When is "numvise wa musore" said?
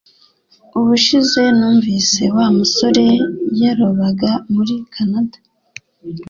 1.57-3.07